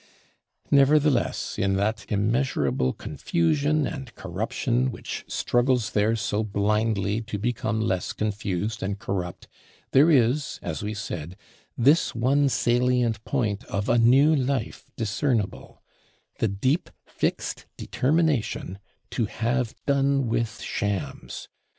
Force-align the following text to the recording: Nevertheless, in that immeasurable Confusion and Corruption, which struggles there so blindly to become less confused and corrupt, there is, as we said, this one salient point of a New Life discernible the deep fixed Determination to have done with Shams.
Nevertheless, 0.71 1.59
in 1.59 1.75
that 1.75 2.11
immeasurable 2.11 2.91
Confusion 2.91 3.85
and 3.85 4.15
Corruption, 4.15 4.89
which 4.89 5.23
struggles 5.27 5.91
there 5.91 6.15
so 6.15 6.43
blindly 6.43 7.21
to 7.21 7.37
become 7.37 7.79
less 7.79 8.11
confused 8.11 8.81
and 8.81 8.97
corrupt, 8.97 9.47
there 9.91 10.09
is, 10.09 10.57
as 10.63 10.81
we 10.81 10.95
said, 10.95 11.37
this 11.77 12.15
one 12.15 12.49
salient 12.49 13.23
point 13.25 13.63
of 13.65 13.89
a 13.89 13.99
New 13.99 14.35
Life 14.35 14.89
discernible 14.97 15.83
the 16.39 16.47
deep 16.47 16.89
fixed 17.05 17.67
Determination 17.77 18.79
to 19.11 19.25
have 19.27 19.75
done 19.85 20.25
with 20.27 20.61
Shams. 20.61 21.47